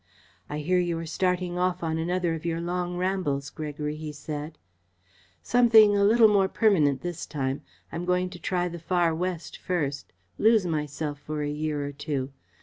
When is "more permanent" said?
6.27-7.01